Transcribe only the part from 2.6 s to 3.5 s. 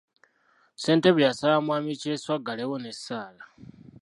n'essaala.